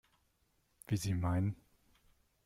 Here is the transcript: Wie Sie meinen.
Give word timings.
Wie 0.87 0.97
Sie 0.97 1.13
meinen. 1.13 1.55